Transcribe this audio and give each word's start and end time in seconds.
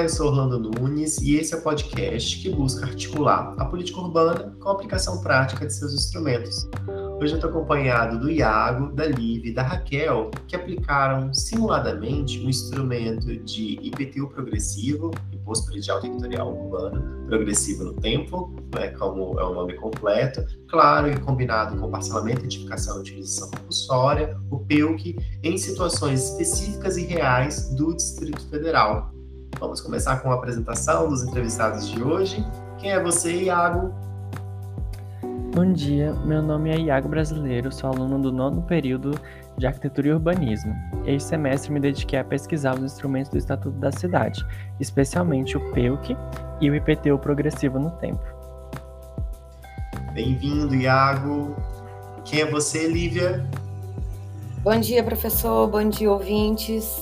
Eu 0.00 0.08
sou 0.08 0.28
Orlando 0.28 0.58
Nunes 0.58 1.18
e 1.18 1.34
esse 1.34 1.52
é 1.52 1.58
o 1.58 1.60
podcast 1.60 2.40
que 2.40 2.48
busca 2.48 2.86
articular 2.86 3.54
a 3.58 3.66
política 3.66 4.00
urbana 4.00 4.56
com 4.58 4.70
a 4.70 4.72
aplicação 4.72 5.20
prática 5.20 5.66
de 5.66 5.74
seus 5.74 5.92
instrumentos. 5.92 6.66
Hoje 7.20 7.34
eu 7.34 7.36
estou 7.36 7.50
acompanhado 7.50 8.18
do 8.18 8.30
Iago, 8.30 8.94
da 8.94 9.04
Liv 9.04 9.44
e 9.44 9.52
da 9.52 9.62
Raquel, 9.62 10.30
que 10.48 10.56
aplicaram 10.56 11.34
simuladamente 11.34 12.40
um 12.40 12.48
instrumento 12.48 13.36
de 13.44 13.74
IPTU 13.82 14.28
progressivo, 14.28 15.10
Imposto 15.34 15.70
Predial 15.70 16.00
Territorial 16.00 16.50
Urbano, 16.50 17.26
progressivo 17.26 17.84
no 17.84 17.92
tempo, 17.92 18.54
né, 18.74 18.88
como 18.92 19.38
é 19.38 19.44
o 19.44 19.52
nome 19.52 19.74
completo, 19.74 20.42
claro, 20.70 21.10
e 21.10 21.20
combinado 21.20 21.76
com 21.76 21.90
parcelamento, 21.90 22.40
identificação 22.40 22.96
e 22.96 23.00
utilização 23.00 23.50
compulsória, 23.50 24.34
o 24.50 24.60
PEUC, 24.60 25.18
em 25.42 25.58
situações 25.58 26.30
específicas 26.30 26.96
e 26.96 27.04
reais 27.04 27.68
do 27.74 27.94
Distrito 27.94 28.48
Federal. 28.48 29.19
Vamos 29.58 29.80
começar 29.80 30.20
com 30.20 30.30
a 30.30 30.34
apresentação 30.34 31.08
dos 31.08 31.22
entrevistados 31.22 31.88
de 31.88 32.02
hoje. 32.02 32.44
Quem 32.78 32.92
é 32.92 33.02
você, 33.02 33.44
Iago? 33.44 33.92
Bom 35.54 35.72
dia, 35.72 36.12
meu 36.24 36.40
nome 36.40 36.70
é 36.70 36.78
Iago 36.78 37.08
Brasileiro, 37.08 37.72
sou 37.72 37.90
aluno 37.90 38.20
do 38.20 38.32
nono 38.32 38.62
período 38.62 39.10
de 39.58 39.66
Arquitetura 39.66 40.08
e 40.08 40.12
Urbanismo. 40.12 40.74
Este 41.04 41.28
semestre 41.28 41.72
me 41.72 41.80
dediquei 41.80 42.18
a 42.18 42.24
pesquisar 42.24 42.76
os 42.76 42.84
instrumentos 42.84 43.30
do 43.30 43.36
Estatuto 43.36 43.76
da 43.76 43.90
Cidade, 43.90 44.46
especialmente 44.78 45.56
o 45.56 45.72
PEUC 45.72 46.16
e 46.60 46.70
o 46.70 46.74
IPTU 46.74 47.18
progressivo 47.18 47.78
no 47.78 47.90
tempo. 47.90 48.22
Bem-vindo, 50.14 50.74
Iago. 50.74 51.56
Quem 52.24 52.42
é 52.42 52.46
você, 52.50 52.86
Lívia? 52.86 53.44
Bom 54.62 54.78
dia, 54.78 55.02
professor. 55.02 55.66
Bom 55.68 55.88
dia, 55.88 56.10
ouvintes. 56.10 56.96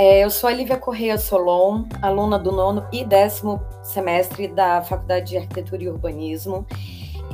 É, 0.00 0.24
eu 0.24 0.30
sou 0.30 0.48
a 0.48 0.52
Lívia 0.52 0.76
Correia 0.76 1.18
Solon, 1.18 1.84
aluna 2.00 2.38
do 2.38 2.52
nono 2.52 2.86
e 2.92 3.04
décimo 3.04 3.60
semestre 3.82 4.46
da 4.46 4.80
Faculdade 4.80 5.30
de 5.30 5.38
Arquitetura 5.38 5.82
e 5.82 5.88
Urbanismo. 5.88 6.64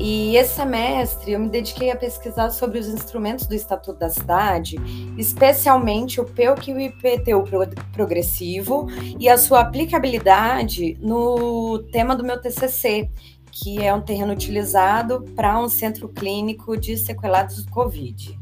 E 0.01 0.35
esse 0.35 0.55
semestre 0.55 1.33
eu 1.33 1.41
me 1.41 1.51
dediquei 1.51 1.91
a 1.91 1.97
pesquisar 1.97 2.49
sobre 2.49 2.79
os 2.79 2.89
instrumentos 2.89 3.47
do 3.47 3.55
Estatuto 3.55 3.99
da 3.99 4.09
Cidade, 4.09 4.77
especialmente 5.19 6.23
o 6.23 6.25
PEUC 6.25 6.71
e 6.71 6.75
o 6.75 6.81
IPTU 6.81 7.45
progressivo 7.93 8.87
e 9.21 9.29
a 9.29 9.37
sua 9.37 9.61
aplicabilidade 9.61 10.97
no 11.03 11.81
tema 11.93 12.17
do 12.17 12.25
meu 12.25 12.41
TCC, 12.41 13.11
que 13.53 13.83
é 13.85 13.93
um 13.93 14.01
terreno 14.01 14.33
utilizado 14.33 15.23
para 15.37 15.61
um 15.61 15.69
centro 15.69 16.09
clínico 16.09 16.79
de 16.79 16.97
sequelados 16.97 17.63
do 17.63 17.71
Covid. 17.71 18.39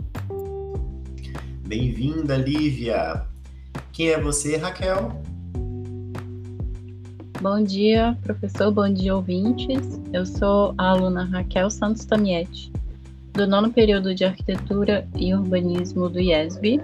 Bem-vinda, 1.66 2.36
Lívia. 2.36 3.31
Quem 3.92 4.08
é 4.08 4.18
você, 4.18 4.56
Raquel? 4.56 5.12
Bom 7.42 7.62
dia, 7.62 8.16
professor, 8.22 8.72
bom 8.72 8.90
dia, 8.90 9.14
ouvintes. 9.14 10.00
Eu 10.14 10.24
sou 10.24 10.74
a 10.78 10.90
aluna 10.92 11.24
Raquel 11.24 11.68
Santos 11.68 12.06
Tamietti, 12.06 12.72
do 13.34 13.46
nono 13.46 13.70
período 13.70 14.14
de 14.14 14.24
Arquitetura 14.24 15.06
e 15.14 15.34
Urbanismo 15.34 16.08
do 16.08 16.18
IESB, 16.18 16.80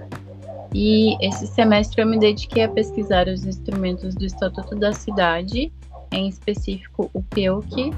e 0.71 1.17
esse 1.25 1.47
semestre 1.47 2.03
eu 2.03 2.05
me 2.05 2.19
dediquei 2.19 2.63
a 2.63 2.69
pesquisar 2.69 3.27
os 3.27 3.43
instrumentos 3.43 4.13
do 4.13 4.25
Estatuto 4.25 4.75
da 4.75 4.93
Cidade, 4.93 5.73
em 6.11 6.27
específico 6.27 7.09
o 7.11 7.23
PEUC 7.23 7.91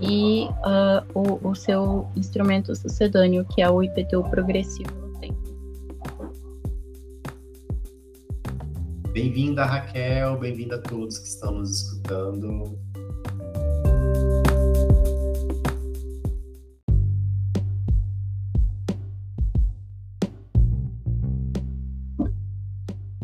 e 0.00 0.44
uh, 0.44 1.04
o, 1.14 1.48
o 1.48 1.54
seu 1.56 2.06
instrumento 2.14 2.76
sucedâneo, 2.76 3.44
que 3.44 3.60
é 3.60 3.68
o 3.68 3.82
IPTU 3.82 4.22
progressivo. 4.30 5.01
Bem-vinda, 9.12 9.66
Raquel, 9.66 10.38
bem-vinda 10.38 10.76
a 10.76 10.78
todos 10.78 11.18
que 11.18 11.28
estão 11.28 11.52
nos 11.52 11.82
escutando. 11.82 12.78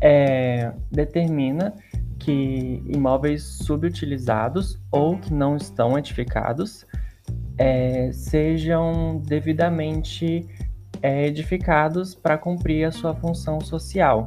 é, 0.00 0.72
determina 0.90 1.72
que 2.18 2.82
imóveis 2.86 3.42
subutilizados 3.42 4.78
ou 4.90 5.18
que 5.18 5.32
não 5.32 5.56
estão 5.56 5.96
edificados 5.98 6.84
é, 7.58 8.10
sejam 8.12 9.22
devidamente 9.24 10.46
é, 11.02 11.26
edificados 11.26 12.14
para 12.14 12.38
cumprir 12.38 12.84
a 12.84 12.92
sua 12.92 13.14
função 13.14 13.60
social. 13.60 14.26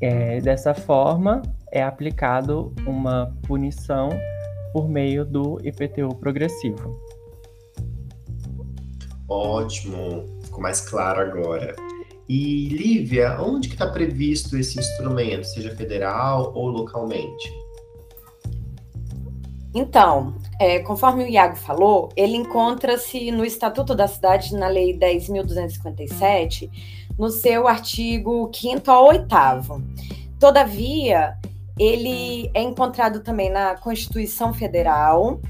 É, 0.00 0.40
dessa 0.40 0.74
forma, 0.74 1.42
é 1.70 1.82
aplicado 1.82 2.74
uma 2.86 3.34
punição 3.46 4.10
por 4.72 4.88
meio 4.88 5.24
do 5.24 5.58
IPTU 5.64 6.14
progressivo. 6.16 6.98
Ótimo, 9.28 10.26
ficou 10.42 10.60
mais 10.60 10.80
claro 10.80 11.20
agora. 11.20 11.74
E 12.28 12.68
Lívia, 12.68 13.40
onde 13.40 13.68
que 13.68 13.74
está 13.74 13.86
previsto 13.86 14.56
esse 14.56 14.78
instrumento, 14.78 15.44
seja 15.44 15.74
federal 15.74 16.52
ou 16.54 16.68
localmente? 16.68 17.63
Então, 19.74 20.36
é, 20.60 20.78
conforme 20.78 21.24
o 21.24 21.26
Iago 21.26 21.56
falou, 21.56 22.08
ele 22.16 22.36
encontra-se 22.36 23.32
no 23.32 23.44
Estatuto 23.44 23.92
da 23.92 24.06
Cidade, 24.06 24.54
na 24.54 24.68
Lei 24.68 24.96
10.257, 24.96 26.70
no 27.18 27.28
seu 27.28 27.66
artigo 27.66 28.48
5 28.54 28.88
ao 28.88 29.08
8. 29.08 29.26
Todavia, 30.38 31.36
ele 31.76 32.50
é 32.54 32.62
encontrado 32.62 33.20
também 33.20 33.50
na 33.50 33.76
Constituição 33.76 34.54
Federal. 34.54 35.40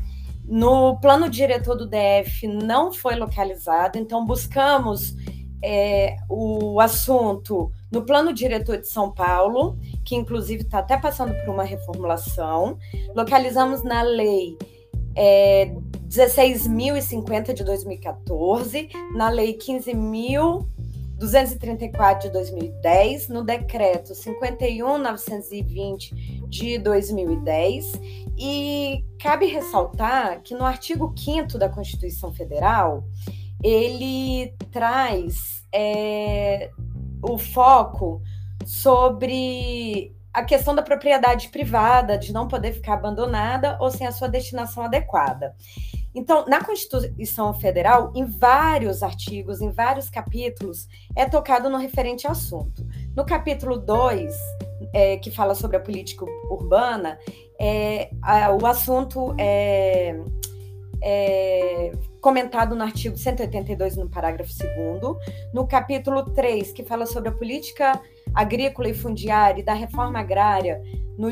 No 0.46 0.96
plano 1.00 1.28
diretor 1.28 1.76
do 1.76 1.86
DF 1.86 2.46
não 2.46 2.92
foi 2.92 3.16
localizado, 3.16 3.98
então 3.98 4.24
buscamos 4.24 5.14
é, 5.66 6.16
o 6.28 6.78
assunto 6.78 7.72
no 7.90 8.04
plano 8.04 8.34
diretor 8.34 8.76
de 8.76 8.86
São 8.86 9.10
Paulo, 9.10 9.78
que 10.04 10.14
inclusive 10.14 10.60
está 10.62 10.80
até 10.80 10.98
passando 10.98 11.32
por 11.42 11.54
uma 11.54 11.64
reformulação. 11.64 12.76
Localizamos 13.14 13.82
na 13.82 14.02
lei 14.02 14.58
é, 15.16 15.74
16.050 16.06 17.54
de 17.54 17.64
2014, 17.64 18.90
na 19.14 19.30
lei 19.30 19.56
15.234 19.56 22.20
de 22.20 22.30
2010, 22.30 23.28
no 23.28 23.42
decreto 23.42 24.12
51.920 24.12 26.46
de 26.46 26.78
2010. 26.78 27.92
E 28.36 29.02
cabe 29.18 29.46
ressaltar 29.46 30.42
que 30.42 30.54
no 30.54 30.66
artigo 30.66 31.14
5 31.16 31.56
da 31.56 31.70
Constituição 31.70 32.34
Federal, 32.34 33.02
ele 33.64 34.54
traz 34.70 35.64
é, 35.72 36.70
o 37.22 37.38
foco 37.38 38.20
sobre 38.66 40.14
a 40.34 40.44
questão 40.44 40.74
da 40.74 40.82
propriedade 40.82 41.48
privada, 41.48 42.18
de 42.18 42.32
não 42.32 42.46
poder 42.46 42.72
ficar 42.72 42.94
abandonada 42.94 43.78
ou 43.80 43.90
sem 43.90 44.06
a 44.06 44.12
sua 44.12 44.28
destinação 44.28 44.84
adequada. 44.84 45.54
Então, 46.14 46.44
na 46.46 46.62
Constituição 46.62 47.54
Federal, 47.54 48.12
em 48.14 48.24
vários 48.24 49.02
artigos, 49.02 49.60
em 49.60 49.70
vários 49.70 50.10
capítulos, 50.10 50.86
é 51.16 51.24
tocado 51.24 51.70
no 51.70 51.78
referente 51.78 52.26
assunto. 52.26 52.86
No 53.16 53.24
capítulo 53.24 53.78
2, 53.78 54.34
é, 54.92 55.16
que 55.16 55.30
fala 55.30 55.54
sobre 55.54 55.76
a 55.76 55.80
política 55.80 56.24
urbana, 56.50 57.18
é, 57.60 58.10
a, 58.22 58.52
o 58.52 58.66
assunto 58.66 59.34
é, 59.38 60.20
é, 61.02 61.92
comentado 62.24 62.74
no 62.74 62.82
artigo 62.82 63.18
182, 63.18 63.98
no 63.98 64.08
parágrafo 64.08 64.50
2. 64.50 65.18
No 65.52 65.66
capítulo 65.66 66.24
3, 66.24 66.72
que 66.72 66.82
fala 66.82 67.04
sobre 67.04 67.28
a 67.28 67.32
política 67.32 68.00
agrícola 68.34 68.88
e 68.88 68.94
fundiária 68.94 69.60
e 69.60 69.62
da 69.62 69.74
reforma 69.74 70.18
agrária, 70.20 70.82
no, 71.18 71.28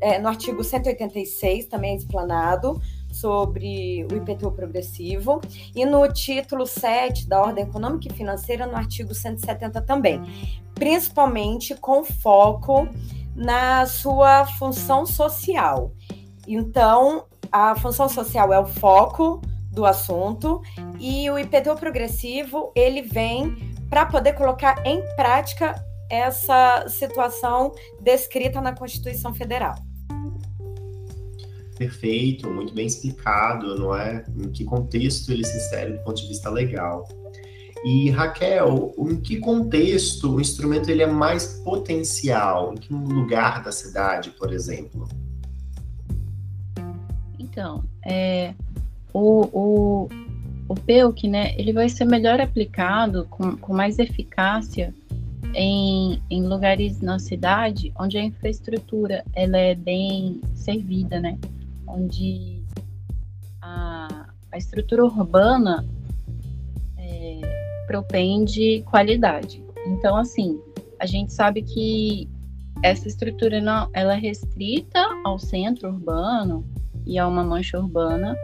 é, 0.00 0.18
no 0.18 0.28
artigo 0.28 0.64
186, 0.64 1.66
também 1.66 1.92
é 1.92 1.96
explanado 1.96 2.80
sobre 3.12 4.06
o 4.10 4.16
IPTU 4.16 4.50
progressivo, 4.52 5.42
e 5.76 5.84
no 5.84 6.10
título 6.10 6.66
7 6.66 7.28
da 7.28 7.42
Ordem 7.42 7.64
Econômica 7.64 8.08
e 8.08 8.16
Financeira, 8.16 8.66
no 8.66 8.76
artigo 8.76 9.14
170 9.14 9.82
também, 9.82 10.22
principalmente 10.74 11.74
com 11.74 12.02
foco 12.02 12.88
na 13.36 13.84
sua 13.84 14.46
função 14.46 15.04
social. 15.04 15.92
Então, 16.48 17.26
a 17.52 17.74
função 17.74 18.08
social 18.08 18.54
é 18.54 18.58
o 18.58 18.64
foco 18.64 19.42
do 19.70 19.86
assunto 19.86 20.60
e 20.98 21.30
o 21.30 21.38
IPTU 21.38 21.76
progressivo, 21.76 22.72
ele 22.74 23.02
vem 23.02 23.56
para 23.88 24.06
poder 24.06 24.34
colocar 24.34 24.84
em 24.86 25.02
prática 25.14 25.74
essa 26.10 26.86
situação 26.88 27.72
descrita 28.00 28.60
na 28.60 28.74
Constituição 28.74 29.32
Federal. 29.32 29.74
Perfeito, 31.78 32.50
muito 32.50 32.74
bem 32.74 32.86
explicado, 32.86 33.78
não 33.78 33.96
é? 33.96 34.24
Em 34.36 34.50
que 34.50 34.64
contexto 34.64 35.32
ele 35.32 35.44
se 35.44 35.56
insere 35.56 35.92
do 35.92 36.04
ponto 36.04 36.20
de 36.20 36.28
vista 36.28 36.50
legal. 36.50 37.08
E 37.82 38.10
Raquel, 38.10 38.92
em 38.98 39.16
que 39.16 39.38
contexto 39.38 40.34
o 40.34 40.40
instrumento 40.40 40.90
ele 40.90 41.02
é 41.02 41.06
mais 41.06 41.62
potencial? 41.64 42.74
Em 42.74 42.76
que 42.76 42.92
lugar 42.92 43.62
da 43.62 43.72
cidade, 43.72 44.30
por 44.30 44.52
exemplo? 44.52 45.08
Então, 47.38 47.82
é, 48.04 48.54
o, 49.12 49.48
o, 49.52 50.08
o 50.68 50.74
PEUC, 50.74 51.28
né, 51.28 51.54
ele 51.56 51.72
vai 51.72 51.88
ser 51.88 52.04
melhor 52.04 52.40
aplicado 52.40 53.26
com, 53.30 53.56
com 53.56 53.74
mais 53.74 53.98
eficácia 53.98 54.94
em, 55.54 56.22
em 56.30 56.46
lugares 56.46 57.00
na 57.00 57.18
cidade 57.18 57.92
onde 57.98 58.16
a 58.18 58.22
infraestrutura 58.22 59.24
ela 59.34 59.58
é 59.58 59.74
bem 59.74 60.40
servida, 60.54 61.18
né? 61.18 61.38
onde 61.86 62.62
a, 63.60 64.26
a 64.52 64.58
estrutura 64.58 65.04
urbana 65.04 65.84
é, 66.96 67.40
propende 67.86 68.82
qualidade. 68.82 69.62
Então, 69.86 70.16
assim, 70.16 70.60
a 71.00 71.06
gente 71.06 71.32
sabe 71.32 71.62
que 71.62 72.28
essa 72.82 73.08
estrutura 73.08 73.60
não, 73.60 73.90
ela 73.92 74.14
é 74.14 74.18
restrita 74.18 75.00
ao 75.24 75.38
centro 75.38 75.88
urbano 75.88 76.64
e 77.06 77.18
a 77.18 77.26
uma 77.26 77.42
mancha 77.42 77.78
urbana 77.78 78.36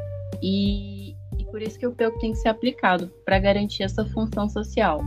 e, 0.42 1.10
e 1.38 1.44
por 1.50 1.62
isso 1.62 1.78
que 1.78 1.86
o 1.86 1.92
PEUC 1.92 2.18
tem 2.18 2.32
que 2.32 2.38
ser 2.38 2.48
aplicado 2.48 3.08
para 3.24 3.38
garantir 3.38 3.82
essa 3.82 4.04
função 4.06 4.48
social, 4.48 5.00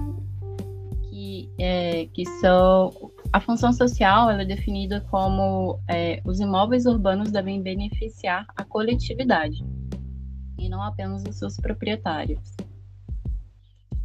que, 1.09 1.49
é, 1.59 2.05
que 2.13 2.25
são 2.39 3.11
a 3.31 3.39
função 3.39 3.71
social 3.71 4.29
é 4.31 4.43
definida 4.43 5.01
como 5.11 5.79
é, 5.87 6.21
os 6.25 6.39
imóveis 6.39 6.85
urbanos 6.85 7.31
devem 7.31 7.61
beneficiar 7.61 8.45
a 8.55 8.63
coletividade 8.63 9.63
e 10.57 10.67
não 10.67 10.81
apenas 10.81 11.23
os 11.23 11.35
seus 11.37 11.57
proprietários. 11.57 12.55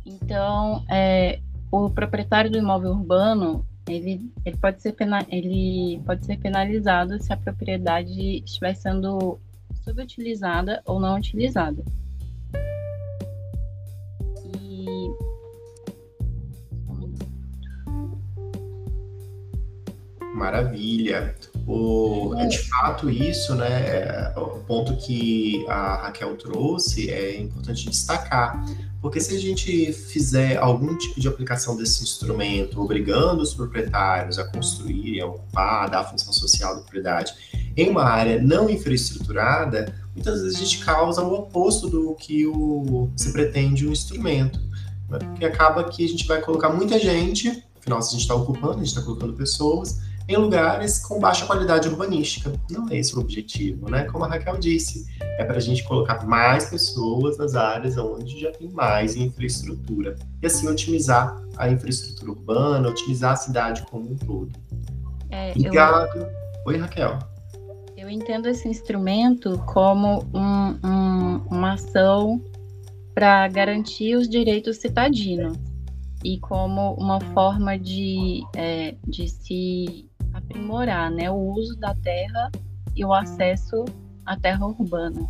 Então, 0.04 0.84
é, 0.90 1.40
o 1.70 1.88
proprietário 1.90 2.50
do 2.50 2.58
imóvel 2.58 2.90
urbano 2.90 3.66
ele, 3.88 4.32
ele, 4.44 4.56
pode 4.56 4.80
ser 4.80 4.92
pena, 4.92 5.24
ele 5.28 6.00
pode 6.06 6.24
ser 6.24 6.38
penalizado 6.38 7.22
se 7.22 7.32
a 7.32 7.36
propriedade 7.36 8.42
estiver 8.44 8.74
sendo 8.74 9.38
subutilizada 9.84 10.82
ou 10.86 10.98
não 10.98 11.16
utilizada. 11.16 11.84
Maravilha. 20.34 21.34
O, 21.66 22.34
é 22.36 22.46
de 22.46 22.58
fato, 22.58 23.08
isso, 23.08 23.54
né, 23.54 23.68
é, 23.68 24.34
o 24.36 24.60
ponto 24.60 24.94
que 24.96 25.64
a 25.68 26.02
Raquel 26.02 26.36
trouxe 26.36 27.10
é 27.10 27.40
importante 27.40 27.88
destacar, 27.88 28.62
porque 29.00 29.18
se 29.18 29.34
a 29.34 29.40
gente 29.40 29.90
fizer 29.92 30.58
algum 30.58 30.98
tipo 30.98 31.18
de 31.18 31.26
aplicação 31.26 31.74
desse 31.74 32.02
instrumento, 32.02 32.78
obrigando 32.82 33.42
os 33.42 33.54
proprietários 33.54 34.38
a 34.38 34.44
construírem, 34.44 35.22
a 35.22 35.26
ocupar, 35.26 35.84
a 35.84 35.88
dar 35.88 36.00
a 36.00 36.04
função 36.04 36.32
social 36.34 36.74
da 36.74 36.82
propriedade 36.82 37.32
em 37.76 37.90
uma 37.90 38.04
área 38.04 38.40
não 38.40 38.68
infraestruturada, 38.70 39.94
muitas 40.14 40.42
vezes 40.42 40.56
a 40.56 40.64
gente 40.64 40.84
causa 40.84 41.22
o 41.22 41.34
oposto 41.34 41.88
do 41.88 42.14
que 42.14 42.46
o, 42.46 43.10
se 43.16 43.32
pretende 43.32 43.86
o 43.86 43.92
instrumento, 43.92 44.60
né? 45.08 45.18
porque 45.18 45.44
acaba 45.44 45.84
que 45.84 46.04
a 46.04 46.08
gente 46.08 46.26
vai 46.26 46.40
colocar 46.40 46.70
muita 46.70 46.98
gente, 46.98 47.64
afinal, 47.78 48.00
se 48.00 48.08
a 48.08 48.12
gente 48.12 48.22
está 48.22 48.34
ocupando, 48.34 48.74
a 48.74 48.76
gente 48.76 48.88
está 48.88 49.02
colocando 49.02 49.34
pessoas, 49.34 50.00
em 50.26 50.36
lugares 50.36 51.00
com 51.00 51.18
baixa 51.18 51.44
qualidade 51.44 51.88
urbanística. 51.88 52.52
Não 52.70 52.88
é 52.88 52.96
esse 52.96 53.14
o 53.14 53.20
objetivo, 53.20 53.90
né? 53.90 54.04
Como 54.04 54.24
a 54.24 54.28
Raquel 54.28 54.56
disse, 54.56 55.06
é 55.20 55.44
para 55.44 55.56
a 55.56 55.60
gente 55.60 55.84
colocar 55.84 56.24
mais 56.26 56.70
pessoas 56.70 57.36
nas 57.36 57.54
áreas 57.54 57.98
onde 57.98 58.40
já 58.40 58.50
tem 58.50 58.70
mais 58.70 59.16
infraestrutura 59.16 60.16
e 60.42 60.46
assim 60.46 60.66
otimizar 60.66 61.42
a 61.58 61.68
infraestrutura 61.68 62.30
urbana, 62.30 62.88
otimizar 62.88 63.32
a 63.32 63.36
cidade 63.36 63.84
como 63.90 64.12
um 64.12 64.16
todo. 64.16 64.52
É, 65.30 65.50
Obrigado. 65.50 66.16
Eu... 66.16 66.28
Oi, 66.66 66.76
Raquel. 66.78 67.33
Eu 68.04 68.10
entendo 68.10 68.48
esse 68.50 68.68
instrumento 68.68 69.58
como 69.64 70.22
um, 70.34 70.86
um, 70.86 71.36
uma 71.50 71.72
ação 71.72 72.38
para 73.14 73.48
garantir 73.48 74.14
os 74.14 74.28
direitos 74.28 74.76
citadinos 74.76 75.56
e 76.22 76.38
como 76.38 76.92
uma 76.96 77.18
forma 77.32 77.78
de, 77.78 78.42
é, 78.54 78.94
de 79.08 79.26
se 79.26 80.06
aprimorar 80.34 81.10
né, 81.10 81.30
o 81.30 81.54
uso 81.54 81.76
da 81.76 81.94
terra 81.94 82.52
e 82.94 83.02
o 83.06 83.14
acesso 83.14 83.86
à 84.26 84.38
terra 84.38 84.66
urbana. 84.66 85.26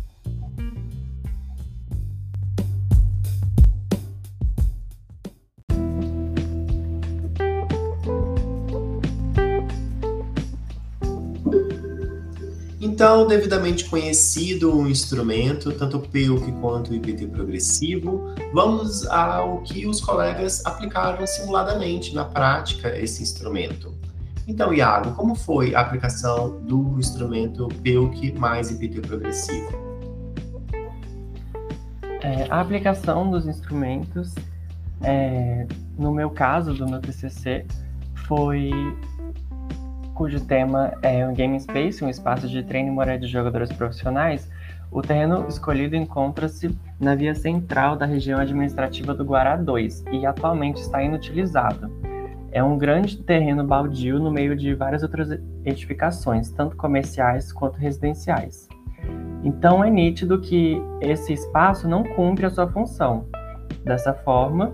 Então, 13.05 13.27
devidamente 13.27 13.85
conhecido 13.85 14.75
o 14.75 14.89
instrumento, 14.89 15.71
tanto 15.71 15.97
o 15.97 16.51
quanto 16.59 16.89
o 16.89 16.95
IPT 16.95 17.27
progressivo, 17.27 18.33
vamos 18.51 19.05
ao 19.05 19.61
que 19.61 19.85
os 19.85 20.01
colegas 20.01 20.65
aplicaram 20.65 21.27
simuladamente 21.27 22.15
na 22.15 22.25
prática 22.25 22.97
esse 22.97 23.21
instrumento. 23.21 23.93
Então, 24.47 24.73
Iago, 24.73 25.11
como 25.11 25.35
foi 25.35 25.75
a 25.75 25.81
aplicação 25.81 26.59
do 26.61 26.97
instrumento 26.97 27.67
PEUC 27.83 28.31
mais 28.39 28.71
IPT 28.71 29.01
progressivo? 29.01 29.69
É, 32.23 32.47
a 32.49 32.59
aplicação 32.59 33.29
dos 33.29 33.45
instrumentos, 33.45 34.33
é, 35.03 35.67
no 35.95 36.11
meu 36.11 36.31
caso, 36.31 36.73
do 36.73 36.89
meu 36.89 36.99
TCC, 36.99 37.67
foi 38.27 38.71
cujo 40.15 40.39
tema 40.39 40.93
é 41.01 41.27
um 41.27 41.33
Game 41.33 41.59
Space, 41.59 42.03
um 42.03 42.09
espaço 42.09 42.47
de 42.47 42.63
treino 42.63 42.87
e 42.87 42.91
moradia 42.91 43.27
de 43.27 43.27
jogadores 43.27 43.71
profissionais, 43.71 44.49
o 44.89 45.01
terreno 45.01 45.45
escolhido 45.47 45.95
encontra-se 45.95 46.75
na 46.99 47.13
via 47.13 47.35
central 47.35 47.97
da 47.97 48.05
região 48.05 48.39
administrativa 48.39 49.13
do 49.13 49.25
Guará 49.25 49.57
2 49.57 50.05
e 50.13 50.25
atualmente 50.25 50.77
está 50.77 51.03
inutilizado. 51.03 51.91
É 52.49 52.63
um 52.63 52.77
grande 52.77 53.17
terreno 53.17 53.65
baldio 53.65 54.17
no 54.17 54.31
meio 54.31 54.55
de 54.55 54.73
várias 54.73 55.03
outras 55.03 55.37
edificações, 55.65 56.49
tanto 56.49 56.77
comerciais 56.77 57.51
quanto 57.51 57.77
residenciais. 57.77 58.69
Então 59.43 59.83
é 59.83 59.89
nítido 59.89 60.39
que 60.39 60.81
esse 61.01 61.33
espaço 61.33 61.89
não 61.89 62.03
cumpre 62.03 62.45
a 62.45 62.49
sua 62.49 62.67
função. 62.69 63.25
Dessa 63.83 64.13
forma, 64.13 64.73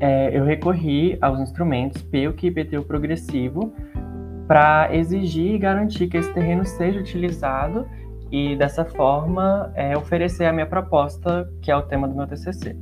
é, 0.00 0.36
eu 0.36 0.44
recorri 0.44 1.18
aos 1.20 1.38
instrumentos 1.38 2.00
PEUC 2.00 2.46
e 2.46 2.48
IPTU 2.48 2.82
progressivo 2.84 3.74
para 4.50 4.92
exigir 4.92 5.54
e 5.54 5.58
garantir 5.58 6.08
que 6.08 6.16
esse 6.16 6.34
terreno 6.34 6.64
seja 6.64 6.98
utilizado 6.98 7.86
e, 8.32 8.56
dessa 8.56 8.84
forma, 8.84 9.70
é, 9.76 9.96
oferecer 9.96 10.44
a 10.44 10.52
minha 10.52 10.66
proposta, 10.66 11.48
que 11.62 11.70
é 11.70 11.76
o 11.76 11.82
tema 11.82 12.08
do 12.08 12.16
meu 12.16 12.26
TCC. 12.26 12.76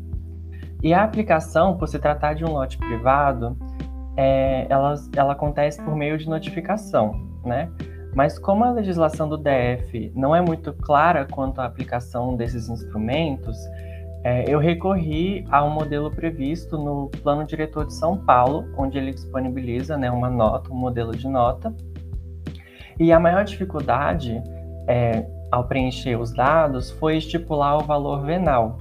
E 0.82 0.94
a 0.94 1.04
aplicação, 1.04 1.76
por 1.76 1.86
se 1.86 1.98
tratar 1.98 2.32
de 2.32 2.42
um 2.42 2.52
lote 2.52 2.78
privado, 2.78 3.54
é, 4.16 4.66
ela, 4.70 4.94
ela 5.14 5.32
acontece 5.34 5.78
por 5.82 5.94
meio 5.94 6.16
de 6.16 6.26
notificação, 6.26 7.12
né? 7.44 7.70
Mas 8.14 8.38
como 8.38 8.64
a 8.64 8.70
legislação 8.70 9.28
do 9.28 9.36
DF 9.36 10.10
não 10.16 10.34
é 10.34 10.40
muito 10.40 10.72
clara 10.72 11.26
quanto 11.30 11.60
à 11.60 11.66
aplicação 11.66 12.34
desses 12.34 12.70
instrumentos, 12.70 13.58
é, 14.24 14.44
eu 14.52 14.58
recorri 14.58 15.44
a 15.50 15.64
um 15.64 15.70
modelo 15.70 16.10
previsto 16.10 16.76
no 16.76 17.08
Plano 17.22 17.44
Diretor 17.44 17.86
de 17.86 17.94
São 17.94 18.16
Paulo, 18.16 18.64
onde 18.76 18.98
ele 18.98 19.12
disponibiliza 19.12 19.96
né, 19.96 20.10
uma 20.10 20.28
nota, 20.28 20.72
um 20.72 20.76
modelo 20.76 21.16
de 21.16 21.28
nota. 21.28 21.74
E 22.98 23.12
a 23.12 23.20
maior 23.20 23.44
dificuldade 23.44 24.42
é, 24.88 25.24
ao 25.50 25.68
preencher 25.68 26.16
os 26.16 26.32
dados 26.32 26.90
foi 26.90 27.16
estipular 27.16 27.78
o 27.78 27.84
valor 27.84 28.24
venal, 28.24 28.78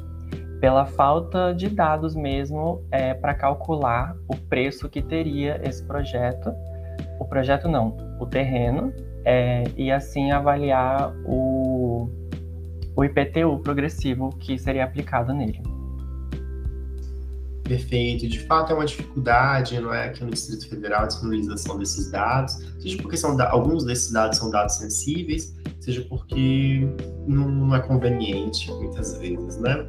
pela 0.60 0.86
falta 0.86 1.54
de 1.54 1.70
dados 1.70 2.16
mesmo 2.16 2.84
é, 2.92 3.14
para 3.14 3.36
calcular 3.36 4.16
o 4.28 4.36
preço 4.36 4.90
que 4.90 5.04
teria 5.04 5.62
esse 5.64 5.86
projeto, 5.86 6.52
o 7.20 7.26
projeto 7.26 7.68
não, 7.68 7.96
o 8.20 8.26
terreno, 8.26 8.92
é, 9.24 9.66
e 9.76 9.92
assim 9.92 10.32
avaliar 10.32 11.14
o, 11.26 11.47
o 12.98 13.06
IPTU 13.06 13.60
progressivo 13.60 14.36
que 14.40 14.58
seria 14.58 14.84
aplicado 14.84 15.32
nele. 15.32 15.62
Perfeito. 17.64 18.28
De 18.28 18.40
fato, 18.40 18.72
é 18.72 18.76
uma 18.76 18.86
dificuldade, 18.86 19.80
não 19.80 19.94
é, 19.94 20.06
aqui 20.06 20.24
no 20.24 20.32
Distrito 20.32 20.68
Federal, 20.68 21.04
a 21.04 21.06
disponibilização 21.06 21.78
desses 21.78 22.10
dados, 22.10 22.58
seja 22.80 22.98
porque 23.02 23.16
são 23.16 23.40
alguns 23.42 23.84
desses 23.84 24.12
dados 24.12 24.38
são 24.38 24.50
dados 24.50 24.76
sensíveis, 24.78 25.56
seja 25.80 26.02
porque 26.10 26.88
não, 27.28 27.76
é 27.76 27.80
conveniente, 27.82 28.72
muitas 28.72 29.18
vezes, 29.20 29.58
né? 29.58 29.86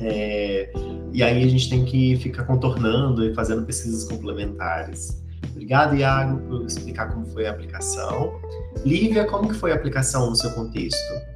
É, 0.00 0.72
e 1.12 1.22
aí 1.22 1.42
a 1.42 1.48
gente 1.48 1.68
tem 1.68 1.84
que 1.84 2.16
ficar 2.16 2.44
contornando 2.44 3.24
e 3.24 3.34
fazendo 3.34 3.66
pesquisas 3.66 4.04
complementares. 4.04 5.20
Obrigado, 5.50 5.96
Iago, 5.96 6.38
por 6.46 6.64
explicar 6.64 7.12
como 7.12 7.26
foi 7.26 7.48
a 7.48 7.50
aplicação. 7.50 8.40
Lívia, 8.86 9.26
como 9.26 9.48
que 9.48 9.54
foi 9.54 9.72
a 9.72 9.74
aplicação 9.74 10.30
no 10.30 10.36
seu 10.36 10.50
contexto? 10.52 11.28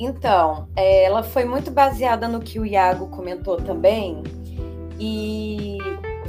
Então, 0.00 0.66
é, 0.74 1.04
ela 1.04 1.22
foi 1.22 1.44
muito 1.44 1.70
baseada 1.70 2.26
no 2.26 2.40
que 2.40 2.58
o 2.58 2.64
Iago 2.64 3.08
comentou 3.08 3.58
também 3.58 4.22
e 4.98 5.76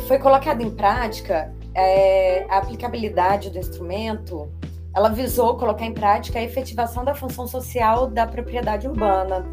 foi 0.07 0.19
colocada 0.19 0.61
em 0.61 0.69
prática 0.69 1.53
é, 1.73 2.45
a 2.49 2.57
aplicabilidade 2.57 3.49
do 3.49 3.57
instrumento. 3.57 4.51
Ela 4.93 5.07
visou 5.07 5.55
colocar 5.55 5.85
em 5.85 5.93
prática 5.93 6.37
a 6.37 6.43
efetivação 6.43 7.05
da 7.05 7.15
função 7.15 7.47
social 7.47 8.07
da 8.07 8.27
propriedade 8.27 8.89
urbana 8.89 9.45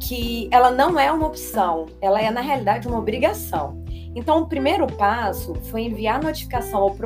que 0.00 0.48
ela 0.50 0.72
não 0.72 0.98
é 0.98 1.12
uma 1.12 1.26
opção, 1.26 1.86
ela 2.00 2.20
é 2.20 2.30
na 2.30 2.40
realidade 2.40 2.88
uma 2.88 2.98
obrigação. 2.98 3.84
Então, 4.16 4.42
o 4.42 4.46
primeiro 4.48 4.86
passo 4.88 5.54
foi 5.70 5.82
enviar 5.82 6.20
notificação 6.20 6.80
ao 6.80 6.96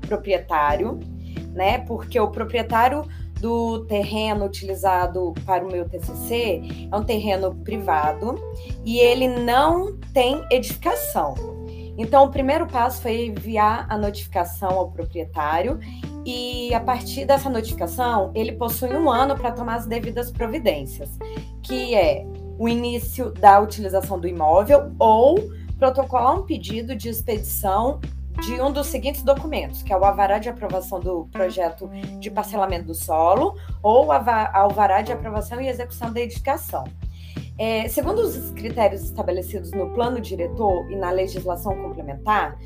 proprietário, 0.00 0.98
né? 1.52 1.78
Porque 1.80 2.18
o 2.18 2.28
proprietário 2.28 3.04
do 3.40 3.84
terreno 3.86 4.44
utilizado 4.44 5.34
para 5.46 5.64
o 5.64 5.70
meu 5.70 5.88
TCC 5.88 6.88
é 6.90 6.96
um 6.96 7.04
terreno 7.04 7.54
privado 7.56 8.34
e 8.84 8.98
ele 8.98 9.28
não 9.28 9.96
tem 10.12 10.44
edificação. 10.50 11.34
Então, 11.96 12.24
o 12.24 12.30
primeiro 12.30 12.66
passo 12.66 13.02
foi 13.02 13.26
enviar 13.26 13.86
a 13.88 13.98
notificação 13.98 14.70
ao 14.70 14.90
proprietário 14.90 15.80
e 16.24 16.72
a 16.72 16.80
partir 16.80 17.24
dessa 17.24 17.50
notificação, 17.50 18.30
ele 18.34 18.52
possui 18.52 18.94
um 18.94 19.10
ano 19.10 19.36
para 19.36 19.50
tomar 19.50 19.76
as 19.76 19.86
devidas 19.86 20.30
providências, 20.30 21.08
que 21.62 21.94
é 21.94 22.24
o 22.58 22.68
início 22.68 23.30
da 23.32 23.58
utilização 23.60 24.18
do 24.18 24.28
imóvel 24.28 24.92
ou 24.98 25.50
protocolar 25.78 26.38
um 26.38 26.42
pedido 26.42 26.94
de 26.94 27.08
expedição 27.08 28.00
de 28.40 28.60
um 28.60 28.72
dos 28.72 28.86
seguintes 28.86 29.22
documentos, 29.22 29.82
que 29.82 29.92
é 29.92 29.96
o 29.96 30.04
alvará 30.04 30.38
de 30.38 30.48
aprovação 30.48 31.00
do 31.00 31.26
projeto 31.32 31.88
de 32.18 32.30
parcelamento 32.30 32.86
do 32.86 32.94
solo 32.94 33.56
ou 33.82 34.10
alvará 34.12 35.02
de 35.02 35.12
aprovação 35.12 35.60
e 35.60 35.68
execução 35.68 36.12
da 36.12 36.20
edificação. 36.20 36.84
É, 37.58 37.88
segundo 37.88 38.20
os 38.20 38.52
critérios 38.52 39.02
estabelecidos 39.02 39.72
no 39.72 39.90
plano 39.90 40.20
diretor 40.20 40.88
e 40.90 40.96
na 40.96 41.10
legislação 41.10 41.76
complementar, 41.82 42.56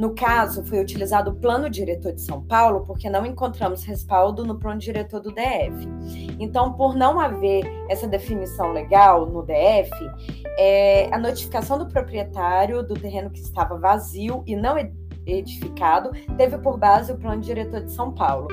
no 0.00 0.14
caso, 0.14 0.64
foi 0.64 0.80
utilizado 0.80 1.30
o 1.30 1.34
plano 1.34 1.68
diretor 1.68 2.14
de 2.14 2.22
São 2.22 2.42
Paulo 2.42 2.86
porque 2.86 3.10
não 3.10 3.26
encontramos 3.26 3.84
respaldo 3.84 4.46
no 4.46 4.58
plano 4.58 4.80
diretor 4.80 5.20
do 5.20 5.30
DF. 5.30 5.86
Então, 6.38 6.72
por 6.72 6.96
não 6.96 7.20
haver 7.20 7.70
essa 7.86 8.08
definição 8.08 8.72
legal 8.72 9.26
no 9.26 9.42
DF, 9.42 9.90
é, 10.58 11.06
a 11.12 11.18
notificação 11.18 11.76
do 11.76 11.86
proprietário 11.86 12.82
do 12.82 12.94
terreno 12.94 13.28
que 13.28 13.40
estava 13.40 13.78
vazio 13.78 14.42
e 14.46 14.56
não 14.56 14.78
edificado 15.26 16.10
teve 16.36 16.58
por 16.58 16.78
base 16.78 17.12
o 17.12 17.18
plano 17.18 17.40
diretor 17.40 17.82
de 17.82 17.92
São 17.92 18.12
Paulo. 18.12 18.48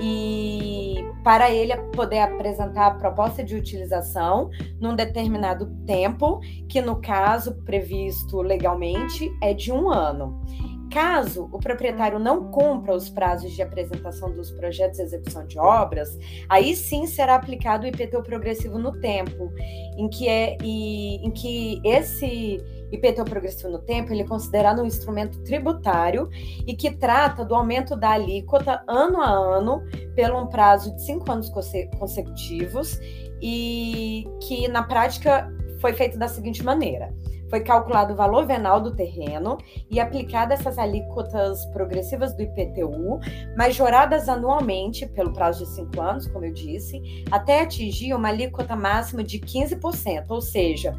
E 0.00 1.04
para 1.24 1.50
ele 1.50 1.76
poder 1.92 2.20
apresentar 2.20 2.86
a 2.86 2.94
proposta 2.94 3.42
de 3.42 3.56
utilização 3.56 4.48
num 4.80 4.94
determinado 4.94 5.66
tempo, 5.84 6.40
que 6.68 6.80
no 6.80 7.00
caso 7.00 7.54
previsto 7.64 8.40
legalmente 8.40 9.30
é 9.42 9.52
de 9.52 9.72
um 9.72 9.90
ano. 9.90 10.40
Caso 10.90 11.50
o 11.52 11.58
proprietário 11.58 12.18
não 12.18 12.50
cumpra 12.50 12.94
os 12.94 13.10
prazos 13.10 13.52
de 13.52 13.60
apresentação 13.60 14.32
dos 14.32 14.50
projetos 14.50 14.98
e 14.98 15.02
execução 15.02 15.46
de 15.46 15.58
obras, 15.58 16.16
aí 16.48 16.74
sim 16.74 17.06
será 17.06 17.34
aplicado 17.34 17.84
o 17.84 17.88
IPTU 17.88 18.22
progressivo 18.22 18.78
no 18.78 18.98
tempo, 18.98 19.52
em 19.98 20.08
que 20.08 20.28
é 20.28 20.56
e, 20.62 21.16
em 21.16 21.30
que 21.30 21.80
esse 21.84 22.62
IPTU 22.92 23.24
progressivo 23.24 23.70
no 23.70 23.78
tempo 23.78 24.12
ele 24.12 24.22
é 24.22 24.26
considerado 24.26 24.82
um 24.82 24.86
instrumento 24.86 25.40
tributário 25.42 26.28
e 26.66 26.74
que 26.74 26.90
trata 26.90 27.44
do 27.44 27.54
aumento 27.54 27.94
da 27.96 28.10
alíquota 28.10 28.82
ano 28.88 29.20
a 29.20 29.30
ano 29.30 29.82
pelo 30.14 30.40
um 30.40 30.46
prazo 30.46 30.94
de 30.94 31.02
cinco 31.02 31.30
anos 31.30 31.50
consecutivos 31.98 32.98
e 33.40 34.26
que 34.42 34.68
na 34.68 34.82
prática 34.82 35.52
foi 35.80 35.92
feito 35.92 36.18
da 36.18 36.28
seguinte 36.28 36.64
maneira 36.64 37.14
foi 37.48 37.60
calculado 37.60 38.12
o 38.12 38.16
valor 38.16 38.46
venal 38.46 38.80
do 38.80 38.94
terreno 38.94 39.58
e 39.90 39.98
aplicada 40.00 40.54
essas 40.54 40.78
alíquotas 40.78 41.64
progressivas 41.66 42.34
do 42.34 42.42
IPTU, 42.42 43.20
majoradas 43.56 44.28
anualmente 44.28 45.06
pelo 45.06 45.32
prazo 45.32 45.64
de 45.64 45.70
cinco 45.70 46.00
anos, 46.00 46.26
como 46.26 46.44
eu 46.44 46.52
disse, 46.52 47.00
até 47.30 47.62
atingir 47.62 48.14
uma 48.14 48.28
alíquota 48.28 48.76
máxima 48.76 49.24
de 49.24 49.38
15%, 49.38 50.26
ou 50.28 50.40
seja, 50.40 50.94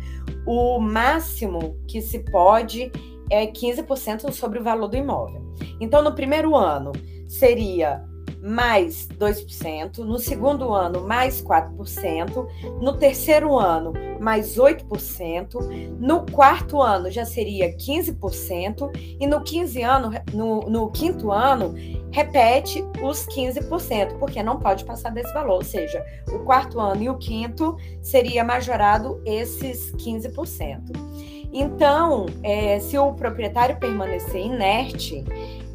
o 0.45 0.79
máximo 0.79 1.77
que 1.87 2.01
se 2.01 2.19
pode 2.19 2.91
é 3.29 3.45
15% 3.45 4.31
sobre 4.31 4.59
o 4.59 4.63
valor 4.63 4.87
do 4.87 4.97
imóvel. 4.97 5.53
Então, 5.79 6.03
no 6.03 6.13
primeiro 6.15 6.55
ano, 6.55 6.91
seria 7.27 8.08
mais 8.41 9.07
2%, 9.07 9.99
no 9.99 10.17
segundo 10.17 10.73
ano, 10.73 11.05
mais 11.05 11.41
4%, 11.41 12.47
no 12.81 12.93
terceiro 12.93 13.57
ano, 13.57 13.93
mais 14.19 14.55
8%, 14.55 15.97
no 15.99 16.25
quarto 16.25 16.81
ano 16.81 17.11
já 17.11 17.25
seria 17.25 17.75
15%, 17.75 19.17
e 19.19 19.27
no, 19.27 19.41
15 19.41 19.81
ano, 19.81 20.11
no, 20.33 20.61
no 20.69 20.91
quinto 20.91 21.31
ano, 21.31 21.75
repete 22.11 22.83
os 23.01 23.25
15%, 23.27 24.17
porque 24.17 24.41
não 24.41 24.57
pode 24.57 24.85
passar 24.85 25.11
desse 25.11 25.33
valor, 25.33 25.55
ou 25.55 25.63
seja, 25.63 26.03
o 26.31 26.39
quarto 26.39 26.79
ano 26.79 27.03
e 27.03 27.09
o 27.09 27.17
quinto 27.17 27.75
seria 28.01 28.43
majorado 28.43 29.21
esses 29.25 29.91
15%. 29.93 31.09
Então, 31.51 32.27
é, 32.43 32.79
se 32.79 32.97
o 32.97 33.13
proprietário 33.13 33.77
permanecer 33.77 34.45
inerte, 34.45 35.23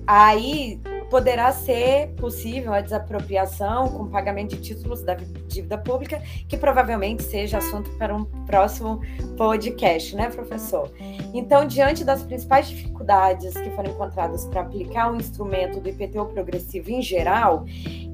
aí 0.06 0.80
poderá 1.14 1.52
ser 1.52 2.08
possível 2.16 2.72
a 2.72 2.80
desapropriação 2.80 3.86
com 3.86 4.08
pagamento 4.08 4.56
de 4.56 4.62
títulos 4.62 5.00
da 5.04 5.14
dívida 5.46 5.78
pública, 5.78 6.20
que 6.48 6.56
provavelmente 6.56 7.22
seja 7.22 7.58
assunto 7.58 7.88
para 7.90 8.12
um 8.12 8.24
próximo 8.46 9.00
podcast, 9.36 10.16
né, 10.16 10.28
professor? 10.28 10.90
Então, 11.32 11.68
diante 11.68 12.02
das 12.02 12.24
principais 12.24 12.66
dificuldades 12.66 13.54
que 13.54 13.70
foram 13.70 13.92
encontradas 13.92 14.44
para 14.46 14.62
aplicar 14.62 15.12
o 15.12 15.14
um 15.14 15.16
instrumento 15.18 15.78
do 15.78 15.88
IPTU 15.88 16.26
progressivo 16.26 16.90
em 16.90 17.00
geral, 17.00 17.64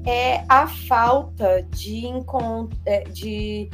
é 0.05 0.43
a 0.47 0.67
falta 0.67 1.63
de, 1.71 2.01
de, 2.03 3.11
de, 3.11 3.69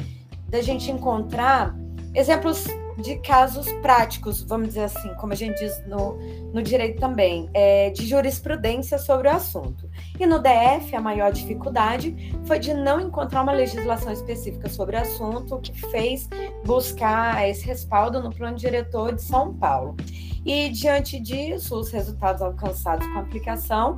de 0.47 0.57
a 0.57 0.61
gente 0.61 0.89
encontrar 0.89 1.75
exemplos 2.17 2.65
de 2.97 3.15
casos 3.17 3.71
práticos, 3.73 4.41
vamos 4.41 4.69
dizer 4.69 4.85
assim, 4.85 5.13
como 5.15 5.31
a 5.31 5.35
gente 5.35 5.59
diz 5.59 5.85
no, 5.85 6.17
no 6.51 6.63
direito 6.63 6.99
também, 6.99 7.47
é, 7.53 7.91
de 7.91 8.07
jurisprudência 8.07 8.97
sobre 8.97 9.27
o 9.27 9.31
assunto. 9.31 9.87
E 10.19 10.25
no 10.25 10.39
DF, 10.39 10.95
a 10.95 10.99
maior 10.99 11.31
dificuldade 11.31 12.33
foi 12.45 12.57
de 12.57 12.73
não 12.73 12.99
encontrar 12.99 13.43
uma 13.43 13.51
legislação 13.51 14.11
específica 14.11 14.67
sobre 14.67 14.95
o 14.95 14.99
assunto, 14.99 15.55
o 15.55 15.61
que 15.61 15.79
fez 15.91 16.27
buscar 16.65 17.47
esse 17.47 17.63
respaldo 17.67 18.21
no 18.21 18.33
plano 18.33 18.57
diretor 18.57 19.13
de 19.13 19.21
São 19.21 19.53
Paulo. 19.53 19.95
E 20.43 20.69
diante 20.69 21.19
disso, 21.19 21.77
os 21.79 21.91
resultados 21.91 22.41
alcançados 22.41 23.05
com 23.05 23.19
a 23.19 23.21
aplicação 23.21 23.95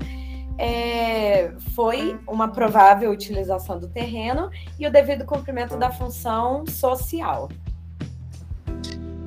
é, 0.58 1.54
foi 1.74 2.20
uma 2.28 2.50
provável 2.50 3.12
utilização 3.12 3.80
do 3.80 3.88
terreno 3.88 4.52
e 4.78 4.86
o 4.86 4.92
devido 4.92 5.24
cumprimento 5.24 5.78
da 5.78 5.90
função 5.90 6.66
social. 6.68 7.48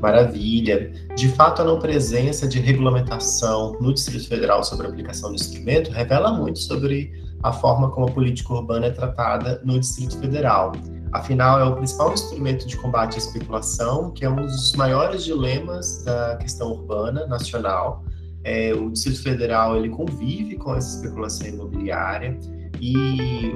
Maravilha. 0.02 0.90
De 1.14 1.28
fato, 1.28 1.62
a 1.62 1.64
não 1.64 1.78
presença 1.78 2.48
de 2.48 2.58
regulamentação 2.58 3.76
no 3.80 3.94
Distrito 3.94 4.26
Federal 4.26 4.64
sobre 4.64 4.88
a 4.88 4.90
aplicação 4.90 5.30
do 5.30 5.36
instrumento 5.36 5.92
revela 5.92 6.32
muito 6.32 6.58
sobre 6.58 7.12
a 7.40 7.52
forma 7.52 7.88
como 7.88 8.08
a 8.08 8.10
política 8.10 8.52
urbana 8.52 8.86
é 8.86 8.90
tratada 8.90 9.62
no 9.64 9.78
Distrito 9.78 10.18
Federal. 10.18 10.72
Afinal, 11.12 11.60
é 11.60 11.64
o 11.64 11.76
principal 11.76 12.12
instrumento 12.12 12.66
de 12.66 12.76
combate 12.76 13.14
à 13.14 13.18
especulação, 13.18 14.10
que 14.10 14.24
é 14.24 14.28
um 14.28 14.34
dos 14.34 14.74
maiores 14.74 15.22
dilemas 15.22 16.02
da 16.02 16.36
questão 16.36 16.72
urbana 16.72 17.24
nacional. 17.26 18.04
É, 18.42 18.74
o 18.74 18.90
Distrito 18.90 19.22
Federal 19.22 19.76
ele 19.76 19.88
convive 19.88 20.56
com 20.56 20.74
essa 20.74 20.96
especulação 20.96 21.46
imobiliária 21.46 22.36
e, 22.80 23.54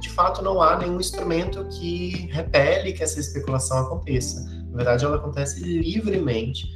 de 0.00 0.10
fato, 0.10 0.40
não 0.40 0.62
há 0.62 0.78
nenhum 0.78 1.00
instrumento 1.00 1.64
que 1.64 2.28
repele 2.30 2.92
que 2.92 3.02
essa 3.02 3.18
especulação 3.18 3.78
aconteça. 3.78 4.61
Na 4.72 4.78
verdade, 4.78 5.04
ela 5.04 5.16
acontece 5.16 5.62
livremente 5.62 6.66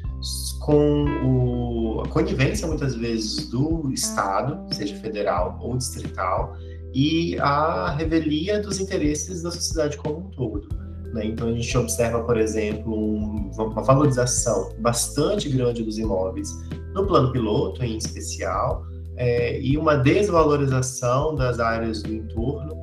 com 0.60 1.04
o, 1.24 2.00
a 2.02 2.08
conivência, 2.08 2.66
muitas 2.68 2.94
vezes, 2.94 3.48
do 3.48 3.90
Estado, 3.92 4.58
seja 4.74 4.94
federal 4.96 5.58
ou 5.60 5.76
distrital, 5.76 6.56
e 6.94 7.38
a 7.38 7.90
revelia 7.90 8.60
dos 8.60 8.80
interesses 8.80 9.42
da 9.42 9.50
sociedade 9.50 9.96
como 9.96 10.18
um 10.18 10.30
todo. 10.30 10.68
Né? 11.12 11.26
Então, 11.26 11.48
a 11.48 11.52
gente 11.52 11.76
observa, 11.76 12.22
por 12.22 12.36
exemplo, 12.36 12.94
um, 12.94 13.50
uma 13.56 13.82
valorização 13.82 14.74
bastante 14.78 15.48
grande 15.48 15.82
dos 15.82 15.98
imóveis 15.98 16.50
no 16.94 17.06
plano 17.06 17.32
piloto, 17.32 17.82
em 17.82 17.96
especial, 17.96 18.84
é, 19.16 19.60
e 19.60 19.78
uma 19.78 19.96
desvalorização 19.96 21.34
das 21.34 21.58
áreas 21.58 22.02
do 22.02 22.12
entorno, 22.12 22.76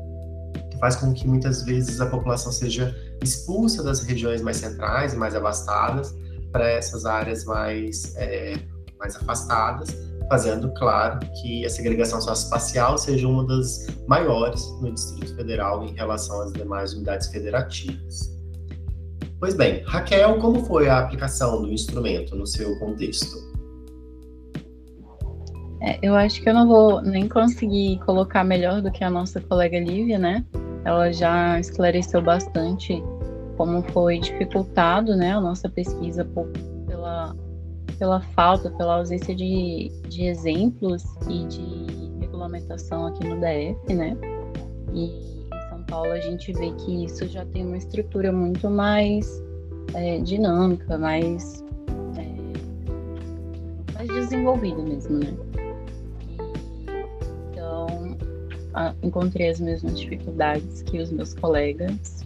que 0.71 0.77
faz 0.79 0.95
com 0.95 1.13
que 1.13 1.27
muitas 1.27 1.63
vezes 1.63 2.01
a 2.01 2.07
população 2.07 2.51
seja 2.51 2.95
expulsa 3.23 3.81
das 3.83 4.01
regiões 4.03 4.41
mais 4.41 4.57
centrais 4.57 5.13
mais 5.13 5.35
abastadas 5.35 6.15
para 6.51 6.69
essas 6.69 7.05
áreas 7.05 7.43
mais, 7.45 8.15
é, 8.15 8.55
mais 8.99 9.15
afastadas, 9.15 9.89
fazendo 10.29 10.71
claro 10.75 11.19
que 11.41 11.65
a 11.65 11.69
segregação 11.69 12.21
socioespacial 12.21 12.97
seja 12.97 13.27
uma 13.27 13.45
das 13.45 13.87
maiores 14.07 14.63
no 14.79 14.93
Distrito 14.93 15.35
Federal 15.35 15.83
em 15.83 15.93
relação 15.93 16.41
às 16.41 16.53
demais 16.53 16.93
unidades 16.93 17.27
federativas. 17.27 18.31
Pois 19.39 19.55
bem, 19.55 19.83
Raquel, 19.85 20.39
como 20.39 20.63
foi 20.63 20.87
a 20.87 20.99
aplicação 20.99 21.63
do 21.63 21.71
instrumento 21.71 22.35
no 22.35 22.47
seu 22.47 22.79
contexto? 22.79 23.35
É, 25.81 25.99
eu 26.01 26.15
acho 26.15 26.41
que 26.41 26.47
eu 26.47 26.53
não 26.53 26.65
vou 26.65 27.01
nem 27.01 27.27
conseguir 27.27 27.99
colocar 28.05 28.45
melhor 28.45 28.81
do 28.81 28.89
que 28.89 29.03
a 29.03 29.09
nossa 29.09 29.41
colega 29.41 29.77
Lívia, 29.77 30.17
né? 30.17 30.45
Ela 30.85 31.11
já 31.11 31.59
esclareceu 31.59 32.21
bastante 32.21 33.03
como 33.63 33.81
foi 33.93 34.19
dificultado, 34.19 35.15
né, 35.15 35.31
a 35.31 35.39
nossa 35.39 35.69
pesquisa 35.69 36.25
por, 36.25 36.49
pela 36.85 37.33
pela 37.97 38.19
falta, 38.19 38.69
pela 38.71 38.95
ausência 38.95 39.33
de, 39.33 39.89
de 40.09 40.25
exemplos 40.25 41.05
e 41.29 41.45
de 41.45 42.19
regulamentação 42.19 43.05
aqui 43.05 43.25
no 43.25 43.37
DF, 43.37 43.93
né? 43.93 44.17
E 44.91 45.05
em 45.05 45.69
São 45.69 45.83
Paulo 45.83 46.11
a 46.11 46.19
gente 46.19 46.51
vê 46.51 46.73
que 46.73 47.05
isso 47.05 47.25
já 47.27 47.45
tem 47.45 47.65
uma 47.65 47.77
estrutura 47.77 48.33
muito 48.33 48.69
mais 48.69 49.41
é, 49.93 50.19
dinâmica, 50.19 50.97
mais, 50.97 51.63
é, 52.17 53.93
mais 53.93 54.09
desenvolvida 54.09 54.81
mesmo, 54.81 55.19
né? 55.19 55.33
Então, 57.51 58.17
encontrei 59.01 59.49
as 59.49 59.61
mesmas 59.61 59.97
dificuldades 59.97 60.81
que 60.81 60.99
os 60.99 61.09
meus 61.11 61.33
colegas. 61.35 62.25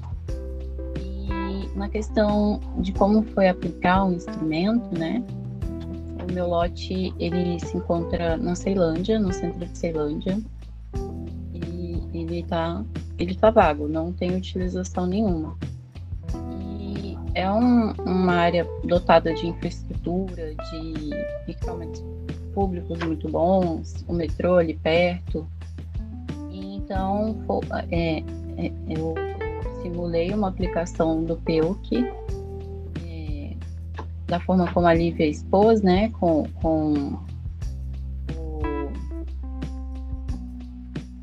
Na 1.77 1.87
questão 1.87 2.59
de 2.79 2.91
como 2.91 3.21
foi 3.21 3.47
aplicar 3.47 4.05
o 4.05 4.11
instrumento, 4.11 4.97
né? 4.97 5.23
o 6.29 6.33
meu 6.33 6.47
lote 6.47 7.13
ele 7.17 7.59
se 7.59 7.77
encontra 7.77 8.35
na 8.37 8.55
Ceilândia, 8.55 9.19
no 9.19 9.31
centro 9.31 9.65
de 9.65 9.77
Ceilândia. 9.77 10.37
E 11.53 12.03
ele 12.13 12.43
tá, 12.43 12.83
ele 13.17 13.35
tá 13.35 13.49
vago, 13.49 13.87
não 13.87 14.11
tem 14.11 14.35
utilização 14.35 15.05
nenhuma. 15.05 15.57
E 16.59 17.17
é 17.33 17.49
um, 17.49 17.91
uma 18.05 18.33
área 18.33 18.67
dotada 18.83 19.33
de 19.33 19.47
infraestrutura, 19.47 20.53
de 20.53 21.11
equipamentos 21.47 22.03
públicos 22.53 22.99
muito 22.99 23.29
bons, 23.29 24.03
o 24.07 24.13
metrô 24.13 24.57
ali 24.57 24.75
perto. 24.75 25.47
E 26.51 26.75
então 26.75 27.37
é, 27.91 28.19
é, 28.57 28.71
eu 28.89 29.15
simulei 29.87 30.33
uma 30.33 30.49
aplicação 30.49 31.23
do 31.23 31.37
PEUC 31.37 32.05
da 34.27 34.41
forma 34.41 34.71
como 34.73 34.85
a 34.85 34.93
Lívia 34.93 35.25
expôs, 35.25 35.81
né, 35.81 36.09
com, 36.19 36.43
com 36.61 37.17
o, 38.35 38.59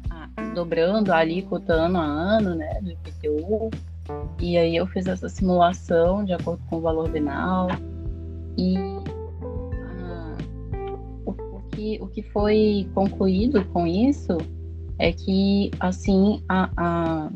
a, 0.09 0.27
dobrando 0.55 1.13
a 1.13 1.19
alíquota 1.19 1.75
ano 1.75 1.99
a 1.99 2.05
ano, 2.05 2.55
né, 2.55 2.81
do 2.81 2.93
IPTU, 2.93 3.71
e 4.41 4.57
aí 4.57 4.75
eu 4.75 4.87
fiz 4.87 5.07
essa 5.07 5.29
simulação 5.29 6.25
de 6.25 6.33
acordo 6.33 6.63
com 6.71 6.77
o 6.77 6.81
valor 6.81 7.11
venal, 7.11 7.69
e 8.57 8.75
ah, 8.79 10.37
o, 11.27 11.31
o, 11.31 11.63
que, 11.73 11.99
o 12.01 12.07
que 12.07 12.23
foi 12.23 12.89
concluído 12.95 13.63
com 13.67 13.87
isso 13.87 14.39
é 14.99 15.13
que, 15.13 15.71
assim, 15.79 16.43
a, 16.49 16.71
a 16.75 17.31